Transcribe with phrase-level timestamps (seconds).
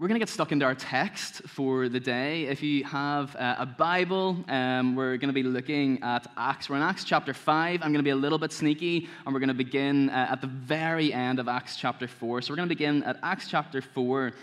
[0.00, 2.44] We're going to get stuck into our text for the day.
[2.44, 6.70] If you have uh, a Bible, um, we're going to be looking at Acts.
[6.70, 7.82] We're in Acts chapter 5.
[7.82, 10.40] I'm going to be a little bit sneaky, and we're going to begin uh, at
[10.40, 12.42] the very end of Acts chapter 4.
[12.42, 14.34] So we're going to begin at Acts chapter 4,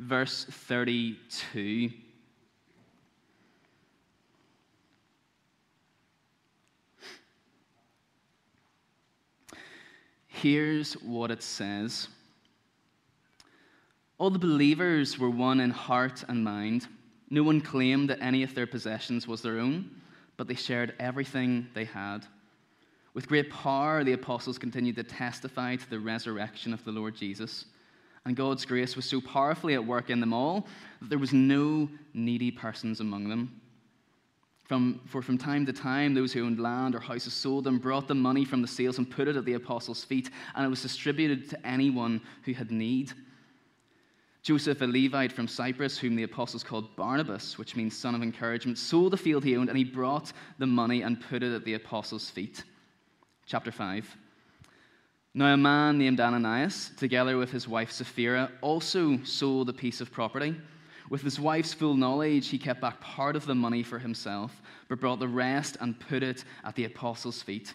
[0.00, 1.90] verse 32.
[10.26, 12.08] Here's what it says.
[14.18, 16.88] All the believers were one in heart and mind.
[17.28, 19.90] No one claimed that any of their possessions was their own,
[20.36, 22.24] but they shared everything they had.
[23.12, 27.66] With great power, the apostles continued to testify to the resurrection of the Lord Jesus.
[28.24, 30.66] And God's grace was so powerfully at work in them all
[31.00, 33.60] that there was no needy persons among them.
[34.64, 38.08] From, for from time to time, those who owned land or houses sold them, brought
[38.08, 40.82] the money from the sales, and put it at the apostles' feet, and it was
[40.82, 43.12] distributed to anyone who had need.
[44.46, 48.78] Joseph, a Levite from Cyprus, whom the apostles called Barnabas, which means son of encouragement,
[48.78, 51.74] sold the field he owned and he brought the money and put it at the
[51.74, 52.62] apostles' feet.
[53.44, 54.16] Chapter 5.
[55.34, 60.12] Now, a man named Ananias, together with his wife Sapphira, also sold a piece of
[60.12, 60.54] property.
[61.10, 65.00] With his wife's full knowledge, he kept back part of the money for himself, but
[65.00, 67.74] brought the rest and put it at the apostles' feet.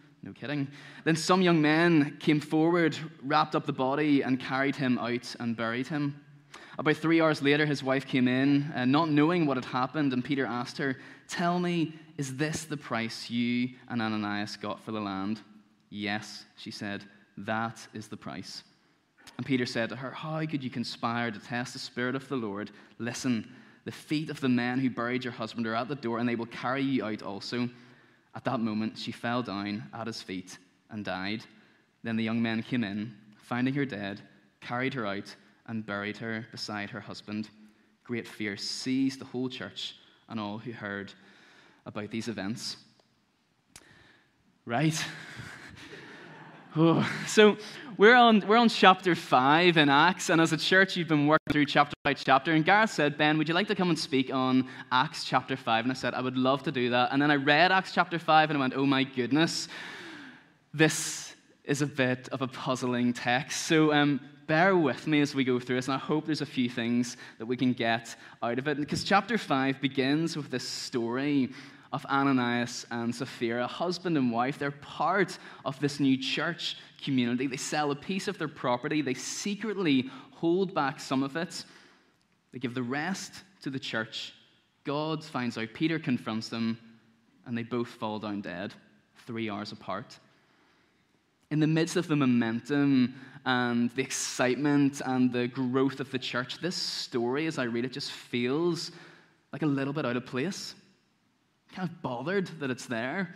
[0.23, 0.67] No kidding.
[1.03, 5.57] Then some young men came forward, wrapped up the body, and carried him out and
[5.57, 6.21] buried him.
[6.77, 10.23] About three hours later, his wife came in, uh, not knowing what had happened, and
[10.23, 14.99] Peter asked her, Tell me, is this the price you and Ananias got for the
[14.99, 15.41] land?
[15.89, 17.03] Yes, she said,
[17.37, 18.63] that is the price.
[19.37, 22.35] And Peter said to her, How could you conspire to test the Spirit of the
[22.35, 22.71] Lord?
[22.99, 23.51] Listen,
[23.85, 26.35] the feet of the men who buried your husband are at the door, and they
[26.35, 27.69] will carry you out also.
[28.33, 30.57] At that moment, she fell down at his feet
[30.89, 31.43] and died.
[32.03, 34.21] Then the young men came in, finding her dead,
[34.61, 35.35] carried her out,
[35.67, 37.49] and buried her beside her husband.
[38.03, 39.95] Great fear seized the whole church
[40.29, 41.13] and all who heard
[41.85, 42.77] about these events.
[44.65, 45.03] Right?
[46.75, 47.57] oh, so
[47.97, 51.51] we're on, we're on chapter 5 in Acts, and as a church, you've been working
[51.51, 52.53] through chapter by chapter.
[52.53, 55.85] And Gareth said, Ben, would you like to come and speak on Acts chapter 5?
[55.85, 57.11] And I said, I would love to do that.
[57.11, 59.67] And then I read Acts chapter 5 and I went, oh my goodness,
[60.73, 63.67] this is a bit of a puzzling text.
[63.67, 66.45] So um, bear with me as we go through this, and I hope there's a
[66.45, 68.77] few things that we can get out of it.
[68.77, 71.49] Because chapter 5 begins with this story
[71.91, 74.57] of Ananias and Sapphira, husband and wife.
[74.57, 77.47] They're part of this new church community.
[77.47, 81.65] They sell a piece of their property, they secretly hold back some of it,
[82.51, 84.33] they give the rest to the church.
[84.83, 86.77] God finds out, Peter confronts them,
[87.45, 88.73] and they both fall down dead,
[89.27, 90.17] three hours apart.
[91.51, 93.13] In the midst of the momentum
[93.45, 97.91] and the excitement and the growth of the church, this story, as I read it,
[97.91, 98.91] just feels
[99.51, 100.75] like a little bit out of place.
[101.73, 103.33] Kind of bothered that it's there.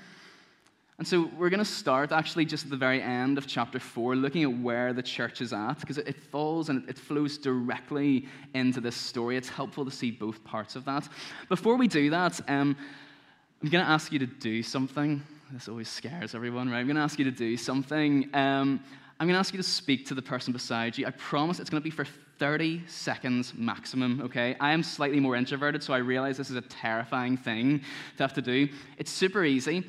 [0.98, 4.16] And so we're going to start actually just at the very end of chapter 4,
[4.16, 8.80] looking at where the church is at, because it falls and it flows directly into
[8.80, 9.36] this story.
[9.36, 11.10] It's helpful to see both parts of that.
[11.50, 12.78] Before we do that, um,
[13.62, 15.22] I'm going to ask you to do something.
[15.52, 16.80] This always scares everyone, right?
[16.80, 18.30] I'm going to ask you to do something.
[18.34, 18.82] Um,
[19.20, 21.08] I'm going to ask you to speak to the person beside you.
[21.08, 22.06] I promise it's going to be for
[22.38, 24.56] 30 seconds maximum, okay?
[24.60, 27.82] I am slightly more introverted, so I realize this is a terrifying thing
[28.18, 28.68] to have to do.
[28.98, 29.84] It's super easy.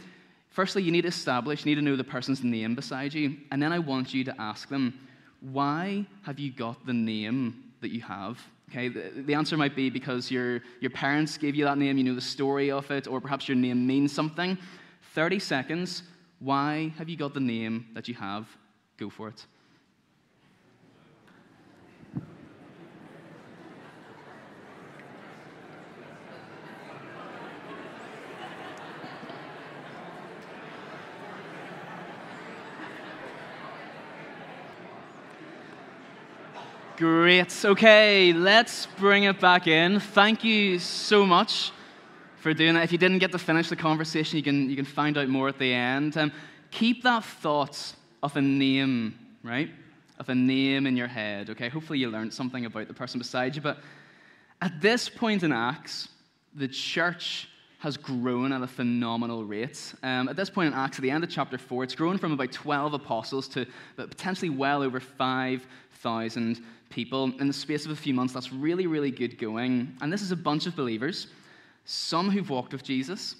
[0.51, 3.63] Firstly, you need to establish, you need to know the person's name beside you, and
[3.63, 4.99] then I want you to ask them,
[5.41, 8.41] why have you got the name that you have?
[8.71, 12.05] Okay, the, the answer might be because your, your parents gave you that name, you
[12.05, 14.57] know the story of it, or perhaps your name means something.
[15.15, 16.03] 30 seconds,
[16.41, 18.49] why have you got the name that you have?
[18.99, 19.47] Go for it.
[36.97, 37.63] Great.
[37.63, 40.01] Okay, let's bring it back in.
[40.01, 41.71] Thank you so much
[42.39, 42.85] for doing that.
[42.85, 45.47] If you didn't get to finish the conversation, you can, you can find out more
[45.47, 46.17] at the end.
[46.17, 46.33] Um,
[46.71, 49.69] keep that thought of a name, right?
[50.19, 51.69] Of a name in your head, okay?
[51.69, 53.61] Hopefully you learned something about the person beside you.
[53.61, 53.77] But
[54.63, 56.09] At this point in Acts,
[56.55, 59.95] the church has grown at a phenomenal rate.
[60.03, 62.33] Um, at this point in Acts, at the end of chapter 4, it's grown from
[62.33, 67.33] about 12 apostles to potentially well over 5,000 people.
[67.39, 69.95] In the space of a few months, that's really, really good going.
[70.01, 71.27] And this is a bunch of believers,
[71.85, 73.37] some who've walked with Jesus,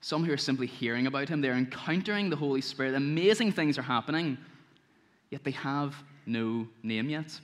[0.00, 1.40] some who are simply hearing about him.
[1.40, 2.94] They're encountering the Holy Spirit.
[2.94, 4.36] Amazing things are happening,
[5.30, 5.94] yet they have
[6.26, 7.40] no name yet.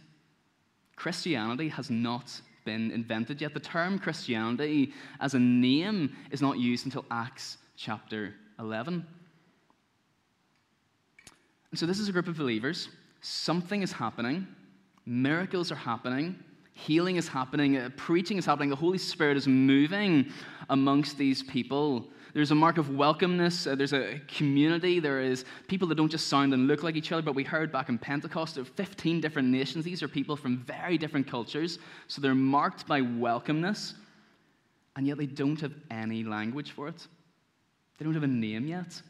[0.97, 3.55] Christianity has not been invented yet.
[3.55, 9.07] The term Christianity as a name is not used until Acts chapter 11.
[11.71, 12.91] And so, this is a group of believers.
[13.23, 14.47] Something is happening,
[15.07, 16.37] miracles are happening,
[16.75, 20.31] healing is happening, uh, preaching is happening, the Holy Spirit is moving
[20.69, 22.07] amongst these people.
[22.39, 23.69] There's a mark of welcomeness.
[23.69, 25.01] Uh, there's a community.
[25.01, 27.73] There is people that don't just sound and look like each other, but we heard
[27.73, 29.85] back in Pentecost are 15 different nations.
[29.85, 31.81] These are people from very different cultures.
[32.07, 33.95] So they're marked by welcomeness,
[34.95, 37.09] and yet they don't have any language for it.
[37.99, 39.03] They don't have a name yet.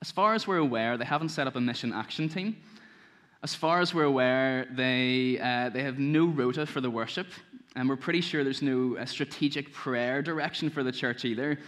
[0.00, 2.56] As far as we're aware, they haven't set up a mission action team.
[3.42, 7.26] As far as we're aware, they, uh, they have no rota for the worship.
[7.76, 11.58] And we're pretty sure there's no uh, strategic prayer direction for the church either.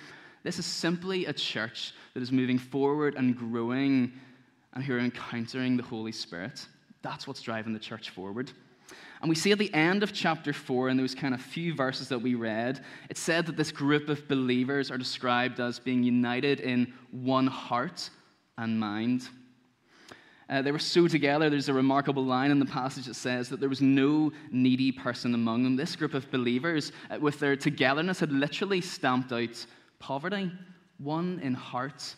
[0.44, 4.12] This is simply a church that is moving forward and growing
[4.74, 6.66] and who are encountering the Holy Spirit.
[7.02, 8.52] That's what's driving the church forward.
[9.20, 12.08] And we see at the end of chapter 4, in those kind of few verses
[12.10, 16.60] that we read, it said that this group of believers are described as being united
[16.60, 18.10] in one heart
[18.58, 19.28] and mind.
[20.48, 21.50] Uh, they were so together.
[21.50, 25.34] There's a remarkable line in the passage that says that there was no needy person
[25.34, 25.74] among them.
[25.74, 29.66] This group of believers, uh, with their togetherness, had literally stamped out
[29.98, 30.52] poverty,
[30.98, 32.14] one in heart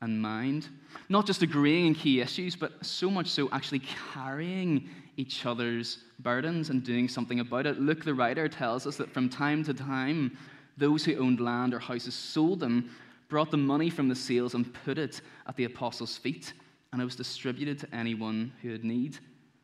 [0.00, 0.68] and mind.
[1.08, 3.82] Not just agreeing in key issues, but so much so actually
[4.12, 7.80] carrying each other's burdens and doing something about it.
[7.80, 10.36] Luke, the writer, tells us that from time to time,
[10.76, 12.90] those who owned land or houses sold them,
[13.28, 16.52] brought the money from the sales, and put it at the apostles' feet
[16.92, 19.18] and it was distributed to anyone who had need.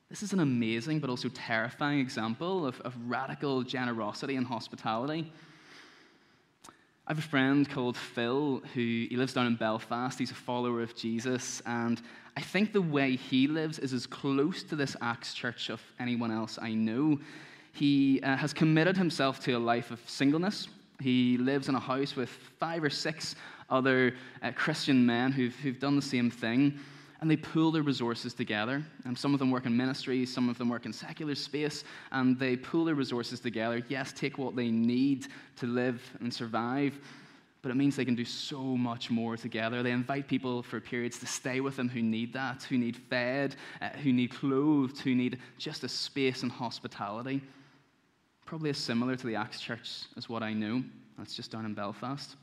[0.08, 5.32] This is an amazing but also terrifying example of, of radical generosity and hospitality.
[7.08, 10.18] I have a friend called Phil who he lives down in Belfast.
[10.18, 12.00] He's a follower of Jesus, and
[12.36, 16.30] I think the way he lives is as close to this Acts church of anyone
[16.30, 17.18] else I know.
[17.72, 20.68] He uh, has committed himself to a life of singleness.
[21.00, 23.36] He lives in a house with five or six
[23.70, 26.78] other uh, Christian men who've, who've done the same thing
[27.26, 28.80] and they pool their resources together.
[29.04, 31.82] And some of them work in ministry, some of them work in secular space,
[32.12, 33.82] and they pool their resources together.
[33.88, 35.26] Yes, take what they need
[35.56, 36.96] to live and survive,
[37.62, 39.82] but it means they can do so much more together.
[39.82, 43.56] They invite people for periods to stay with them who need that, who need fed,
[43.82, 47.42] uh, who need clothed, who need just a space and hospitality.
[48.44, 50.84] Probably as similar to the Acts Church as what I know.
[51.18, 52.36] That's just down in Belfast.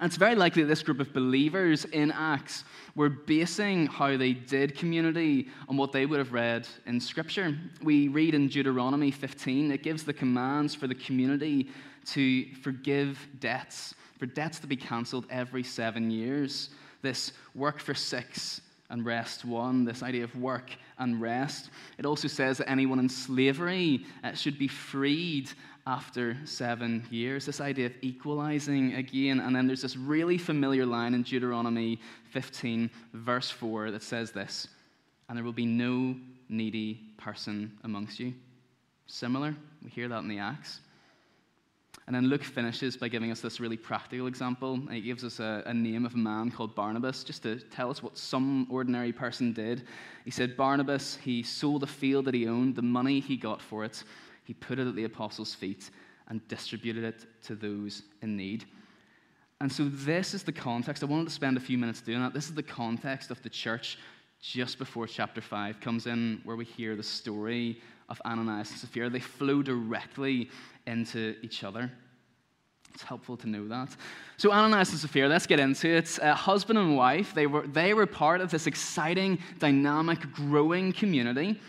[0.00, 2.64] And it's very likely that this group of believers in Acts
[2.94, 7.56] were basing how they did community on what they would have read in Scripture.
[7.82, 11.68] We read in Deuteronomy 15, it gives the commands for the community
[12.06, 16.70] to forgive debts, for debts to be cancelled every seven years.
[17.02, 21.70] This work for six and rest one, this idea of work and rest.
[21.96, 25.50] It also says that anyone in slavery uh, should be freed
[25.90, 27.44] after seven years.
[27.44, 29.40] This idea of equalizing again.
[29.40, 31.98] And then there's this really familiar line in Deuteronomy
[32.30, 34.68] 15, verse 4, that says this
[35.28, 36.14] And there will be no
[36.48, 38.32] needy person amongst you.
[39.06, 40.78] Similar, we hear that in the Acts.
[42.06, 44.80] And then Luke finishes by giving us this really practical example.
[44.90, 48.00] He gives us a, a, name of a man called Barnabas, just to tell us
[48.02, 49.86] what some ordinary person did.
[50.24, 53.84] He said, Barnabas, he sold a field that he owned, the money he got for
[53.84, 54.02] it,
[54.50, 55.90] he put it at the apostles' feet
[56.26, 58.64] and distributed it to those in need.
[59.60, 61.04] And so, this is the context.
[61.04, 62.34] I wanted to spend a few minutes doing that.
[62.34, 63.96] This is the context of the church
[64.40, 69.08] just before chapter 5 comes in, where we hear the story of Ananias and Sapphira.
[69.08, 70.50] They flow directly
[70.84, 71.88] into each other.
[72.92, 73.94] It's helpful to know that.
[74.36, 76.18] So, Ananias and Sapphira, let's get into it.
[76.20, 81.60] Uh, husband and wife, they were, they were part of this exciting, dynamic, growing community,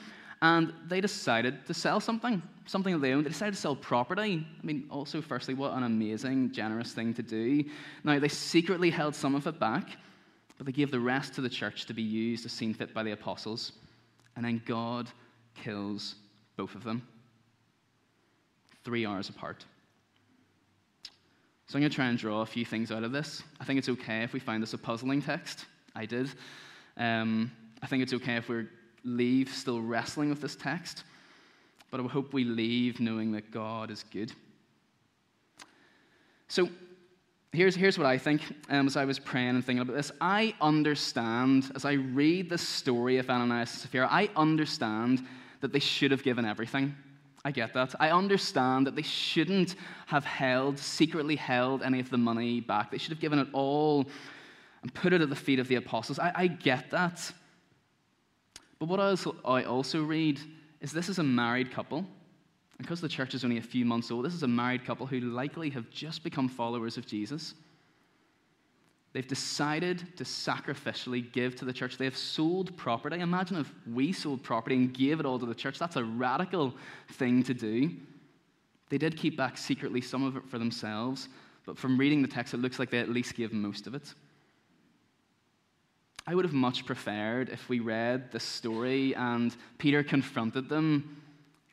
[0.41, 3.23] and they decided to sell something something of their own.
[3.23, 4.45] They decided to sell property.
[4.61, 7.63] I mean, also, firstly, what an amazing, generous thing to do.
[8.03, 9.97] Now, they secretly held some of it back,
[10.57, 13.03] but they gave the rest to the church to be used as seen fit by
[13.03, 13.73] the apostles.
[14.35, 15.09] And then God
[15.55, 16.15] kills
[16.55, 17.07] both of them
[18.83, 19.65] three hours apart.
[21.67, 23.43] So I'm going to try and draw a few things out of this.
[23.59, 25.65] I think it's okay if we find this a puzzling text.
[25.95, 26.29] I did.
[26.97, 27.51] Um,
[27.81, 28.65] I think it's okay if we
[29.03, 31.03] leave still wrestling with this text.
[31.91, 34.31] But I hope we leave knowing that God is good.
[36.47, 36.69] So,
[37.51, 40.11] here's, here's what I think um, as I was praying and thinking about this.
[40.19, 45.25] I understand, as I read the story of Ananias and Sapphira, I understand
[45.59, 46.95] that they should have given everything.
[47.43, 47.93] I get that.
[47.99, 52.91] I understand that they shouldn't have held, secretly held any of the money back.
[52.91, 54.05] They should have given it all
[54.81, 56.19] and put it at the feet of the apostles.
[56.19, 57.31] I, I get that.
[58.79, 60.39] But what I also, I also read
[60.81, 62.05] is this is a married couple.
[62.77, 65.19] Because the church is only a few months old, this is a married couple who
[65.19, 67.53] likely have just become followers of Jesus.
[69.13, 71.97] They've decided to sacrificially give to the church.
[71.97, 73.19] They have sold property.
[73.19, 75.77] Imagine if we sold property and gave it all to the church.
[75.77, 76.73] That's a radical
[77.11, 77.91] thing to do.
[78.89, 81.29] They did keep back secretly some of it for themselves,
[81.65, 84.13] but from reading the text, it looks like they at least gave most of it.
[86.27, 91.21] I would have much preferred if we read the story and Peter confronted them,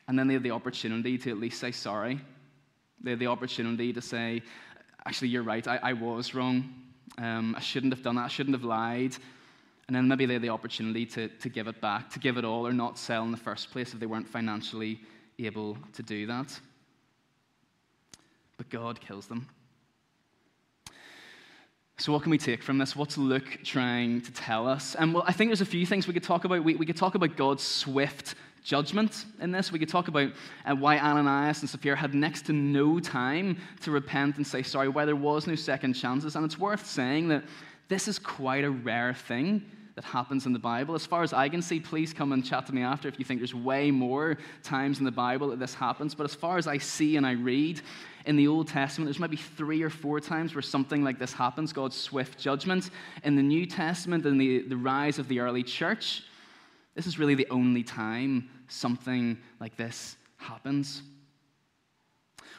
[0.07, 2.19] and then they had the opportunity to at least say sorry.
[3.01, 4.41] They had the opportunity to say,
[5.05, 6.73] Actually, you're right, I, I was wrong.
[7.17, 8.25] Um, I shouldn't have done that.
[8.25, 9.15] I shouldn't have lied.
[9.87, 12.45] And then maybe they had the opportunity to, to give it back, to give it
[12.45, 14.99] all, or not sell in the first place if they weren't financially
[15.39, 16.59] able to do that.
[18.57, 19.47] But God kills them.
[21.99, 22.95] So, what can we take from this?
[22.95, 24.95] What's Luke trying to tell us?
[24.95, 26.63] And well, I think there's a few things we could talk about.
[26.63, 29.73] We, we could talk about God's swift judgment in this.
[29.73, 30.31] We could talk about
[30.65, 34.87] uh, why Ananias and Sapphira had next to no time to repent and say sorry,
[34.87, 36.37] why there was no second chances.
[36.37, 37.43] And it's worth saying that
[37.89, 40.95] this is quite a rare thing that happens in the Bible.
[40.95, 43.25] As far as I can see, please come and chat to me after if you
[43.25, 46.15] think there's way more times in the Bible that this happens.
[46.15, 47.81] But as far as I see and I read,
[48.25, 51.73] in the Old Testament, there's maybe three or four times where something like this happens
[51.73, 52.91] God's swift judgment.
[53.25, 56.23] In the New Testament and the, the rise of the early church,
[56.95, 61.01] this is really the only time something like this happens.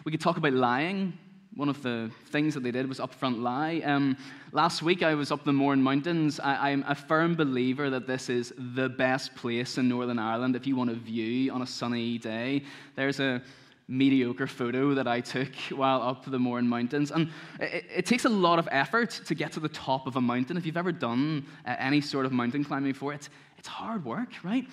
[0.04, 1.14] We could talk about lying.
[1.56, 3.82] One of the things that they did was upfront lie.
[3.84, 4.16] Um,
[4.52, 6.38] last week I was up the Mourne Mountains.
[6.38, 10.64] I, I'm a firm believer that this is the best place in Northern Ireland if
[10.66, 12.62] you want a view on a sunny day.
[12.94, 13.42] There's a
[13.88, 17.10] mediocre photo that I took while up the Mourne Mountains.
[17.10, 20.20] And it, it, takes a lot of effort to get to the top of a
[20.20, 20.56] mountain.
[20.56, 23.28] If you've ever done uh, any sort of mountain climbing before, it's,
[23.58, 24.64] it's hard work, right?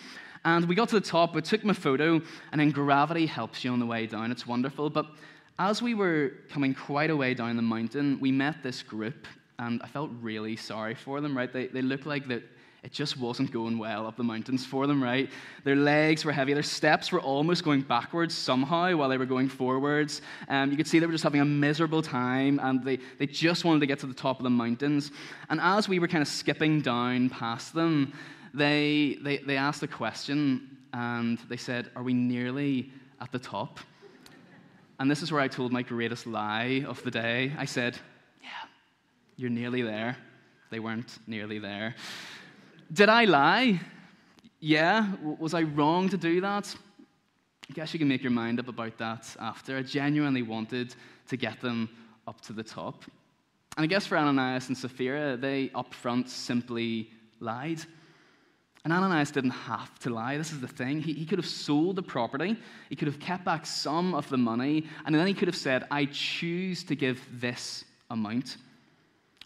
[0.46, 3.72] And we got to the top, we took my photo, and then gravity helps you
[3.72, 4.32] on the way down.
[4.32, 4.92] It's wonderful.
[4.92, 5.08] But
[5.60, 9.26] as we were coming quite a way down the mountain, we met this group,
[9.60, 11.52] and I felt really sorry for them, right?
[11.52, 12.44] They, they looked like that
[12.84, 15.30] it just wasn't going well up the mountains for them, right?
[15.64, 16.54] Their legs were heavy.
[16.54, 20.22] Their steps were almost going backwards somehow while they were going forwards.
[20.48, 23.66] Um, you could see they were just having a miserable time and they, they just
[23.66, 25.12] wanted to get to the top of the mountains.
[25.50, 28.14] And as we were kind of skipping down past them,
[28.54, 33.80] they, they, they asked a question and they said, Are we nearly at the top?
[35.00, 37.54] And this is where I told my greatest lie of the day.
[37.58, 37.98] I said,
[38.42, 38.50] Yeah,
[39.36, 40.18] you're nearly there.
[40.70, 41.96] They weren't nearly there.
[42.92, 43.80] Did I lie?
[44.60, 45.14] Yeah.
[45.40, 46.76] Was I wrong to do that?
[47.70, 49.78] I guess you can make your mind up about that after.
[49.78, 50.96] I genuinely wanted
[51.28, 51.90] to get them
[52.28, 53.04] up to the top.
[53.76, 57.82] And I guess for Ananias and Sapphira, they up front simply lied.
[58.84, 60.38] And Ananias didn't have to lie.
[60.38, 61.02] This is the thing.
[61.02, 62.58] He, he could have sold the property,
[62.90, 65.86] he could have kept back some of the money, and then he could have said,
[65.92, 68.58] I choose to give this amount.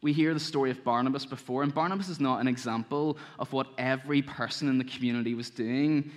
[0.02, 3.68] We hear the story of Barnabas before, and Barnabas is not an example of what
[3.78, 6.12] every person in the community was doing.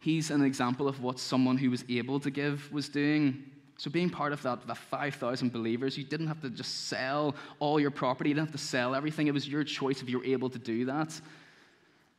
[0.00, 3.44] He's an example of what someone who was able to give was doing.
[3.76, 7.78] So, being part of that, that 5,000 believers, you didn't have to just sell all
[7.78, 9.28] your property, you didn't have to sell everything.
[9.28, 11.20] It was your choice if you were able to do that.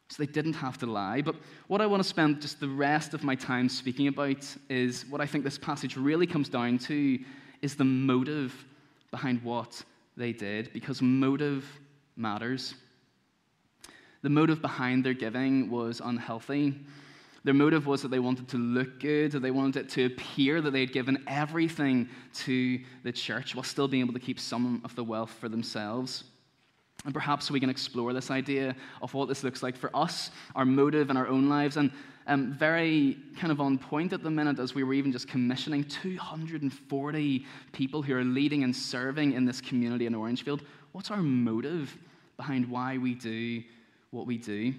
[0.09, 1.21] So, they didn't have to lie.
[1.21, 1.35] But
[1.67, 5.21] what I want to spend just the rest of my time speaking about is what
[5.21, 7.19] I think this passage really comes down to
[7.61, 8.53] is the motive
[9.11, 9.83] behind what
[10.17, 11.65] they did because motive
[12.15, 12.73] matters.
[14.21, 16.75] The motive behind their giving was unhealthy.
[17.45, 20.59] Their motive was that they wanted to look good, that they wanted it to appear
[20.59, 24.81] that they had given everything to the church while still being able to keep some
[24.83, 26.25] of the wealth for themselves.
[27.05, 30.65] And perhaps we can explore this idea of what this looks like for us, our
[30.65, 31.77] motive in our own lives.
[31.77, 31.91] And
[32.27, 35.83] um, very kind of on point at the minute as we were even just commissioning
[35.85, 40.61] 240 people who are leading and serving in this community in Orangefield.
[40.91, 41.97] What's our motive
[42.37, 43.63] behind why we do
[44.11, 44.73] what we do?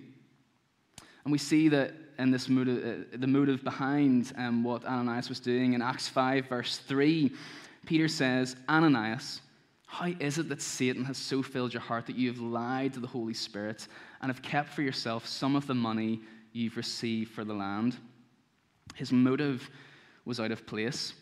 [1.25, 5.41] And we see that in this motive, uh, the motive behind um, what Ananias was
[5.41, 7.33] doing in Acts 5, verse 3,
[7.87, 9.41] Peter says, Ananias,
[9.91, 13.01] how is it that Satan has so filled your heart that you have lied to
[13.01, 13.89] the Holy Spirit
[14.23, 16.21] and have kept for yourself some of the money
[16.53, 17.97] you've received for the land?
[18.95, 19.69] His motive
[20.25, 21.15] was out of place.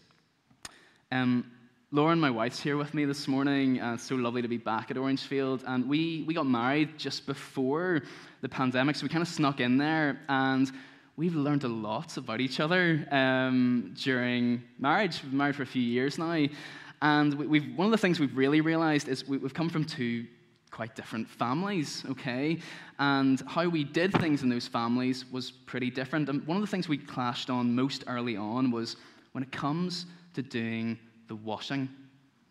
[1.11, 1.51] Um,
[1.93, 3.81] Lauren, my wife's here with me this morning.
[3.81, 5.65] Uh, it's so lovely to be back at Orangefield.
[5.67, 8.03] And we, we got married just before
[8.43, 10.21] the pandemic, so we kind of snuck in there.
[10.29, 10.71] And
[11.17, 15.23] we've learned a lot about each other um, during marriage.
[15.23, 16.47] We've been married for a few years now.
[17.03, 20.27] And we, one of the things we've really realized is we, we've come from two
[20.71, 22.59] quite different families, okay?
[22.99, 26.29] And how we did things in those families was pretty different.
[26.29, 28.97] And one of the things we clashed on most early on was
[29.33, 31.89] when it comes to doing the washing,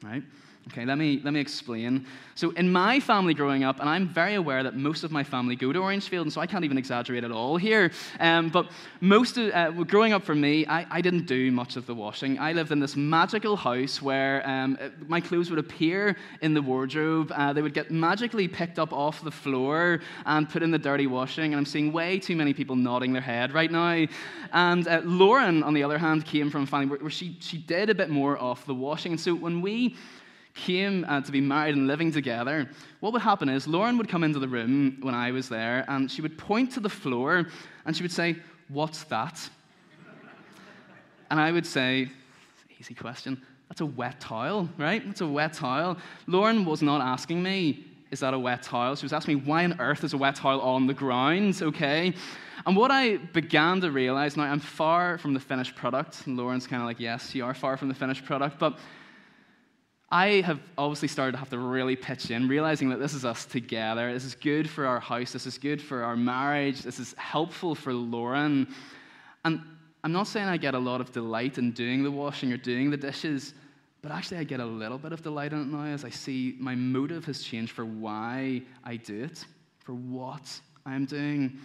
[0.03, 0.23] right?
[0.67, 2.05] Okay, let me, let me explain.
[2.35, 5.55] So, in my family growing up, and I'm very aware that most of my family
[5.55, 7.89] go to Orangefield, and so I can't even exaggerate at all here.
[8.19, 8.69] Um, but
[8.99, 12.37] most of, uh, growing up for me, I, I didn't do much of the washing.
[12.37, 16.61] I lived in this magical house where um, uh, my clothes would appear in the
[16.61, 20.77] wardrobe, uh, they would get magically picked up off the floor and put in the
[20.77, 21.53] dirty washing.
[21.53, 24.05] And I'm seeing way too many people nodding their head right now.
[24.51, 27.57] And uh, Lauren, on the other hand, came from a family where, where she, she
[27.57, 29.13] did a bit more of the washing.
[29.13, 29.95] And so when we
[30.57, 34.23] came uh, to be married and living together, what would happen is Lauren would come
[34.23, 37.47] into the room when I was there and she would point to the floor
[37.85, 38.35] and she would say,
[38.67, 39.49] What's that?
[41.29, 42.09] and I would say,
[42.79, 43.41] Easy question.
[43.69, 45.05] That's a wet towel, right?
[45.05, 45.97] That's a wet towel.
[46.25, 48.95] Lauren was not asking me, Is that a wet towel?
[48.95, 52.13] She was asking me, Why on earth is a wet towel on the ground, okay?
[52.65, 56.25] And what I began to realize now, I'm far from the finished product.
[56.25, 58.59] And Lauren's kind of like, Yes, you are far from the finished product.
[58.59, 58.77] But
[60.09, 63.45] I have obviously started to have to really pitch in, realizing that this is us
[63.45, 64.13] together.
[64.13, 65.33] This is good for our house.
[65.33, 66.81] This is good for our marriage.
[66.81, 68.73] This is helpful for Lauren.
[69.43, 69.61] And
[70.05, 72.89] I'm not saying I get a lot of delight in doing the washing or doing
[72.89, 73.53] the dishes,
[74.01, 76.55] but actually I get a little bit of delight in it now as I see
[76.57, 79.43] my motive has changed for why I do it,
[79.79, 81.59] for what I'm doing.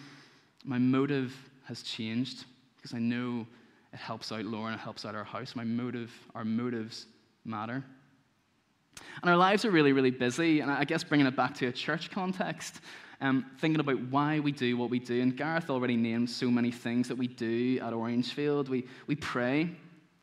[0.64, 1.32] My motive
[1.64, 2.44] has changed
[2.76, 3.46] because I know
[3.92, 5.54] it helps out Lauren, it helps out our house.
[5.54, 7.06] My motive, our motives
[7.44, 7.84] matter.
[9.22, 10.60] And our lives are really, really busy.
[10.60, 12.80] And I guess bringing it back to a church context,
[13.20, 15.22] um, thinking about why we do what we do.
[15.22, 18.68] And Gareth already named so many things that we do at Orangefield.
[18.68, 19.70] We, we pray,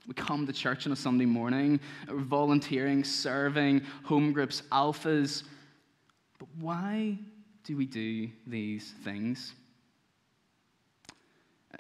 [0.08, 5.44] we come to church on a Sunday morning, we're volunteering, serving, home groups, alphas.
[6.38, 7.18] But why
[7.64, 9.54] do we do these things?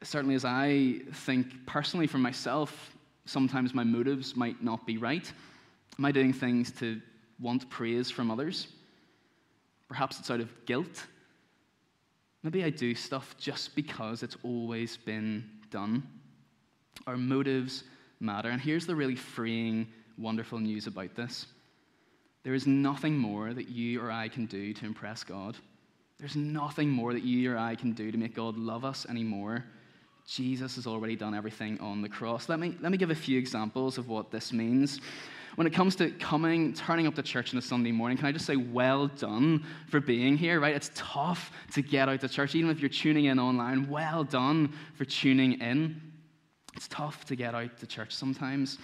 [0.03, 2.95] Certainly, as I think personally for myself,
[3.25, 5.31] sometimes my motives might not be right.
[5.99, 7.01] Am I doing things to
[7.41, 8.69] want praise from others?
[9.89, 11.05] Perhaps it's out of guilt.
[12.41, 16.07] Maybe I do stuff just because it's always been done.
[17.05, 17.83] Our motives
[18.21, 18.49] matter.
[18.49, 21.47] And here's the really freeing, wonderful news about this
[22.43, 25.57] there is nothing more that you or I can do to impress God.
[26.17, 29.65] There's nothing more that you or I can do to make God love us anymore.
[30.29, 32.49] Jesus has already done everything on the cross.
[32.49, 35.01] Let me, let me give a few examples of what this means
[35.59, 38.31] when it comes to coming, turning up to church on a Sunday morning, can I
[38.31, 40.73] just say, well done for being here, right?
[40.73, 43.89] It's tough to get out to church, even if you're tuning in online.
[43.89, 46.01] Well done for tuning in.
[46.77, 48.77] It's tough to get out to church sometimes.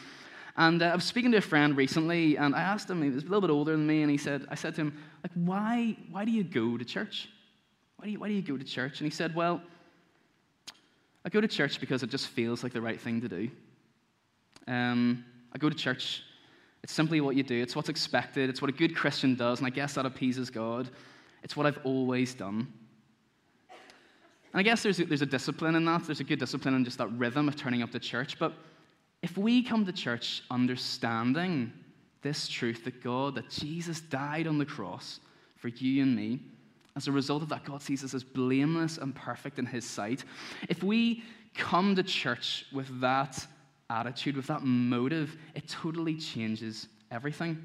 [0.58, 3.23] And uh, I was speaking to a friend recently, and I asked him, he was
[3.23, 5.95] a little bit older than me, and he said, I said to him, like, why,
[6.12, 7.29] why do you go to church?
[7.95, 8.99] Why do, you, why do you go to church?
[8.99, 9.62] And he said, well,
[11.25, 13.49] I go to church because it just feels like the right thing to do.
[14.67, 16.21] Um, I go to church
[16.85, 19.65] it's simply what you do, it's what's expected, it's what a good Christian does, and
[19.65, 20.88] I guess that appeases God.
[21.41, 22.71] It's what I've always done.
[23.71, 26.05] And I guess there's a, there's a discipline in that.
[26.05, 28.38] There's a good discipline in just that rhythm of turning up to church.
[28.38, 28.53] But
[29.23, 31.73] if we come to church understanding
[32.21, 35.21] this truth that God, that Jesus died on the cross
[35.55, 36.39] for you and me,
[36.95, 40.23] as a result of that, God sees us as blameless and perfect in His sight.
[40.69, 43.45] If we come to church with that
[43.89, 47.62] attitude, with that motive, it totally changes everything.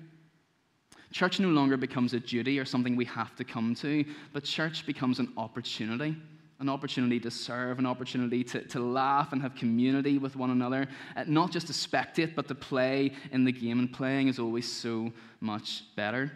[1.12, 4.87] Church no longer becomes a duty or something we have to come to, but church
[4.87, 6.16] becomes an opportunity
[6.61, 10.87] an opportunity to serve, an opportunity to, to laugh and have community with one another,
[11.16, 13.79] uh, not just to spectate, but to play in the game.
[13.79, 16.31] And playing is always so much better.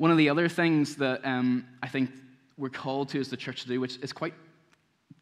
[0.00, 2.08] One of the other things that um, I think
[2.56, 4.32] we're called to as the church to do, which is quite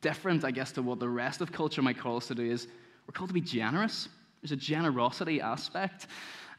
[0.02, 2.68] different, I guess, to what the rest of culture might call us to do is
[3.04, 4.08] we're called to be generous.
[4.40, 6.06] There's a generosity aspect.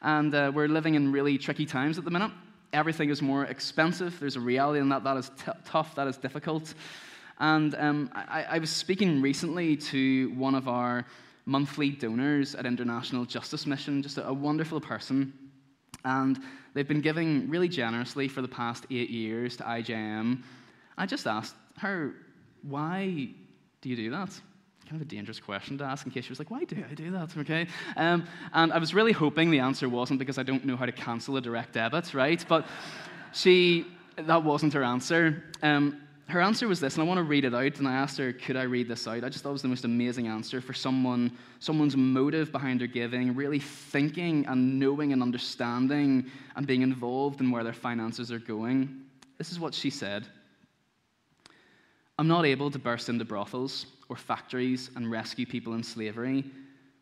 [0.02, 2.30] And uh, we're living in really tricky times at the minute.
[2.74, 4.20] Everything is more expensive.
[4.20, 5.02] There's a reality in that.
[5.02, 5.94] That is t- tough.
[5.94, 6.74] That is difficult.
[7.38, 11.06] And um, I, I was speaking recently to one of our
[11.46, 15.32] monthly donors at International Justice Mission, just a, a wonderful person.
[16.04, 16.38] And
[16.74, 20.42] they've been giving really generously for the past eight years to IJM.
[20.96, 22.14] I just asked her,
[22.62, 23.28] why
[23.80, 24.40] do you do that?
[24.90, 26.94] kind of a dangerous question to ask in case she was like, why do I
[26.94, 27.36] do that?
[27.38, 27.68] Okay.
[27.96, 30.90] Um, and I was really hoping the answer wasn't because I don't know how to
[30.90, 32.44] cancel a direct debit, right?
[32.48, 32.66] But
[33.32, 35.44] she, that wasn't her answer.
[35.62, 36.00] Um,
[36.30, 37.78] her answer was this, and I want to read it out.
[37.78, 39.24] And I asked her, could I read this out?
[39.24, 42.88] I just thought it was the most amazing answer for someone, someone's motive behind their
[42.88, 48.38] giving, really thinking and knowing and understanding and being involved in where their finances are
[48.38, 49.02] going.
[49.38, 50.26] This is what she said
[52.18, 56.44] I'm not able to burst into brothels or factories and rescue people in slavery,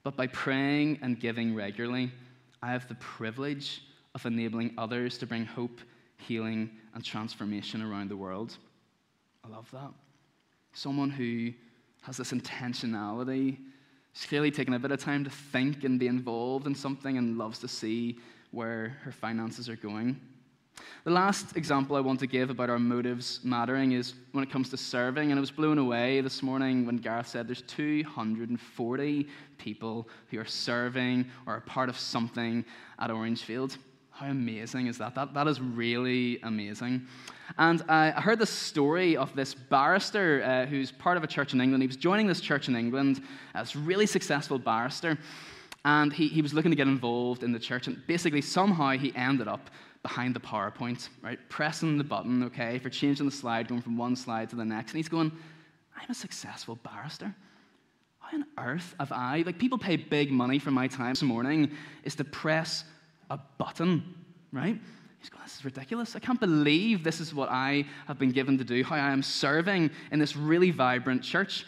[0.05, 2.12] but by praying and giving regularly,
[2.62, 3.83] I have the privilege
[4.14, 5.81] of enabling others to bring hope,
[6.19, 8.59] healing, and transformation around the world.
[9.49, 9.93] I love that.
[10.73, 11.53] Someone who
[12.03, 13.59] has this intentionality.
[14.13, 17.39] She's clearly taken a bit of time to think and be involved in something and
[17.39, 18.19] loves to see
[18.51, 20.21] where her finances are going.
[21.05, 24.71] The last example I want to give about our motives mattering is when it comes
[24.71, 25.31] to serving.
[25.31, 30.45] And I was blown away this morning when Gareth said there's 240 people who are
[30.45, 32.65] serving or are part of something
[32.99, 33.79] at Orangefield.
[34.18, 35.14] How amazing is that?
[35.14, 37.07] That, that is really amazing.
[37.57, 41.61] And I heard the story of this barrister uh, who's part of a church in
[41.61, 41.85] England.
[41.85, 43.22] He was joining this church in England,
[43.54, 45.16] as a really successful barrister.
[45.85, 47.87] And he, he was looking to get involved in the church.
[47.87, 49.70] And basically, somehow, he ended up
[50.02, 51.38] behind the PowerPoint, right?
[51.48, 54.90] Pressing the button, okay, for changing the slide, going from one slide to the next.
[54.90, 55.31] And he's going,
[55.96, 57.33] I'm a successful barrister.
[58.18, 61.70] How on earth have I, like, people pay big money for my time this morning,
[62.02, 62.83] is to press
[63.31, 64.14] a button,
[64.53, 64.79] right?
[65.19, 66.17] He's going, This is ridiculous.
[66.17, 69.23] I can't believe this is what I have been given to do, how I am
[69.23, 71.67] serving in this really vibrant church.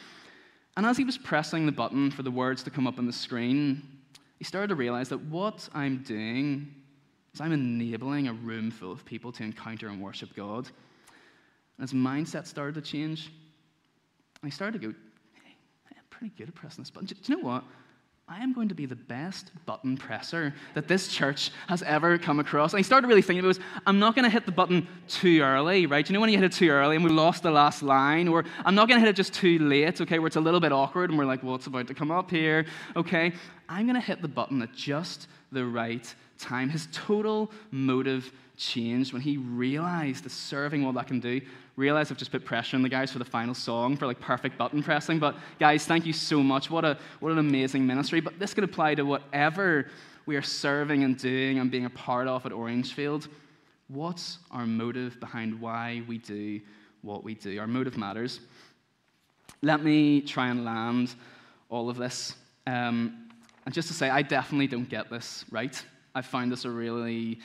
[0.77, 3.13] And as he was pressing the button for the words to come up on the
[3.13, 3.83] screen,
[4.39, 6.75] he started to realize that what I'm doing
[7.35, 10.69] is I'm enabling a room full of people to encounter and worship God.
[11.77, 13.27] And his mindset started to change.
[14.43, 14.95] And he started to go,
[15.35, 15.57] hey,
[15.91, 17.07] I'm pretty good at pressing this button.
[17.07, 17.65] Do you know what?
[18.33, 22.39] I am going to be the best button presser that this church has ever come
[22.39, 22.73] across.
[22.73, 24.87] And I started really thinking about it was, I'm not going to hit the button
[25.09, 26.09] too early, right?
[26.09, 28.29] You know when you hit it too early and we lost the last line?
[28.29, 30.61] Or I'm not going to hit it just too late, okay, where it's a little
[30.61, 32.67] bit awkward and we're like, what's about to come up here?
[32.95, 33.33] Okay,
[33.69, 36.71] I'm going to hit the button at just the right time.
[36.71, 41.41] His total motive changed when he realized the serving what that can do.
[41.77, 44.59] Realized I've just put pressure on the guys for the final song for like perfect
[44.59, 45.19] button pressing.
[45.19, 46.71] But guys, thank you so much.
[46.71, 48.21] What a what an amazing ministry.
[48.21, 49.87] But this could apply to whatever
[50.27, 53.29] we are serving and doing and being a part of at Orangefield.
[53.89, 56.61] What's our motive behind why we do
[57.03, 57.59] what we do?
[57.59, 58.41] Our motive matters.
[59.63, 61.15] Let me try and land
[61.71, 62.35] all of this.
[62.67, 63.31] Um,
[63.65, 65.83] and just to say, I definitely don't get this right.
[66.15, 67.41] I found this a really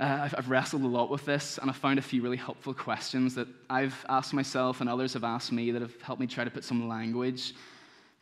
[0.00, 3.34] uh, I've, wrestled a lot with this, and I've found a few really helpful questions
[3.34, 6.50] that I've asked myself and others have asked me that have helped me try to
[6.50, 7.52] put some language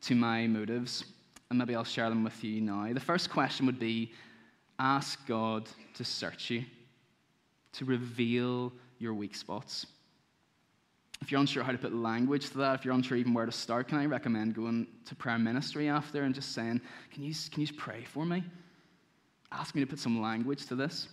[0.03, 1.05] to my motives.
[1.51, 2.93] And maybe I'll share them with you now.
[2.93, 4.13] The first question would be
[4.81, 6.65] ask God to search you,
[7.75, 9.87] to reveal your weak spots.
[11.21, 13.53] If you're unsure how to put language to that, if you're unsure even where to
[13.53, 16.81] start, can I recommend going to prayer ministry after and just saying,
[17.13, 18.43] Can you, can you pray for me?
[19.53, 21.09] Ask me to put some language to this.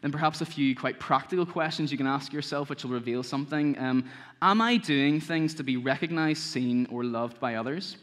[0.00, 3.78] Then perhaps a few quite practical questions you can ask yourself, which will reveal something.
[3.78, 4.08] Um,
[4.42, 7.96] am I doing things to be recognized, seen, or loved by others?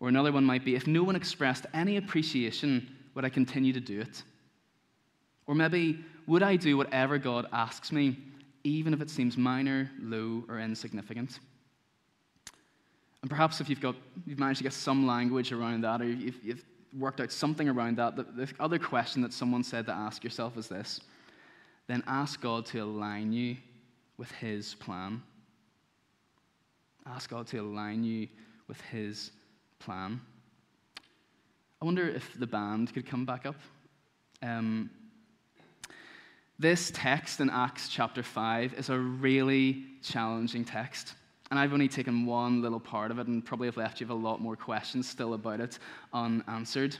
[0.00, 3.80] Or another one might be if no one expressed any appreciation, would I continue to
[3.80, 4.22] do it?
[5.46, 8.16] Or maybe, would I do whatever God asks me,
[8.64, 11.40] even if it seems minor, low, or insignificant?
[13.22, 16.44] And perhaps if you've, got, you've managed to get some language around that, or you've,
[16.44, 16.64] you've
[16.96, 18.16] worked out something around that.
[18.16, 21.00] The, the other question that someone said to ask yourself is this
[21.86, 23.56] then ask God to align you
[24.18, 25.22] with His plan.
[27.06, 28.28] Ask God to align you
[28.68, 29.30] with His
[29.78, 30.20] plan.
[31.80, 33.56] I wonder if the band could come back up.
[34.42, 34.90] Um,
[36.58, 41.14] this text in Acts chapter 5 is a really challenging text.
[41.50, 44.16] And I've only taken one little part of it and probably have left you with
[44.16, 45.78] a lot more questions still about it
[46.12, 46.96] unanswered.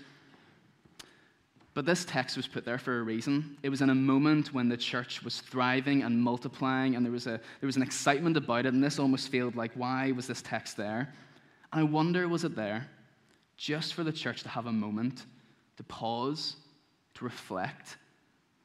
[1.74, 3.56] But this text was put there for a reason.
[3.62, 7.26] It was in a moment when the church was thriving and multiplying, and there was,
[7.26, 10.42] a, there was an excitement about it, and this almost felt like, why was this
[10.42, 11.14] text there?
[11.72, 12.88] And I wonder, was it there
[13.56, 15.26] just for the church to have a moment
[15.76, 16.56] to pause,
[17.14, 17.96] to reflect,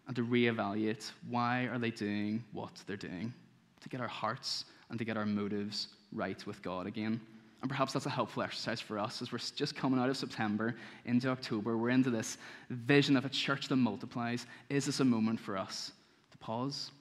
[0.08, 3.34] and to reevaluate why are they doing what they're doing?
[3.82, 7.20] To get our hearts and to get our motives right with God again.
[7.62, 10.76] And perhaps that's a helpful exercise for us as we're just coming out of September
[11.06, 11.76] into October.
[11.76, 12.38] We're into this
[12.70, 14.46] vision of a church that multiplies.
[14.70, 15.94] Is this a moment for us
[16.30, 16.92] to pause,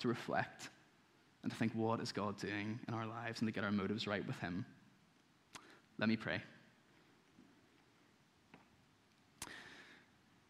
[0.00, 0.68] to reflect,
[1.42, 4.06] and to think, what is God doing in our lives, and to get our motives
[4.06, 4.66] right with Him.
[5.96, 6.42] Let me pray.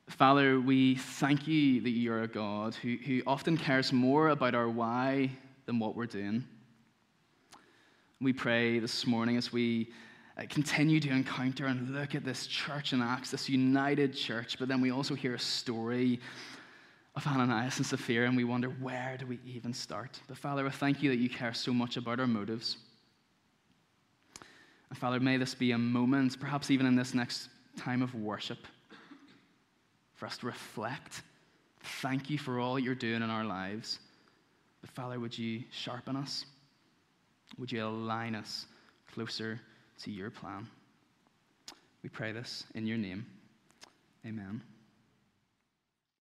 [0.08, 4.68] Father, we thank you that you're a God who, who often cares more about our
[4.68, 5.30] why
[5.66, 6.44] than what we're doing.
[8.22, 9.90] We pray this morning as we
[10.36, 14.68] uh, continue to encounter and look at this church in Acts, this united church, but
[14.68, 16.20] then we also hear a story
[17.16, 20.20] of Ananias and Sapphira, and we wonder, where do we even start?
[20.28, 22.76] But Father, I thank you that you care so much about our motives.
[24.90, 28.66] And Father, may this be a moment, perhaps even in this next time of worship,
[30.12, 31.22] for us to reflect.
[32.02, 33.98] Thank you for all you're doing in our lives.
[34.82, 36.44] But Father, would you sharpen us?
[37.58, 38.66] Would you align us
[39.12, 39.60] closer
[40.02, 40.66] to your plan?
[42.02, 43.26] We pray this in your name.
[44.26, 44.62] Amen.